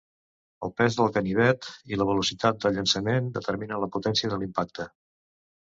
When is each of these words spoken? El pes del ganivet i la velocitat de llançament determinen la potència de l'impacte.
El 0.67 0.71
pes 0.79 0.95
del 0.99 1.11
ganivet 1.17 1.67
i 1.93 1.99
la 2.01 2.09
velocitat 2.13 2.59
de 2.65 2.73
llançament 2.79 3.29
determinen 3.39 3.85
la 3.87 3.93
potència 3.99 4.33
de 4.35 4.43
l'impacte. 4.43 4.91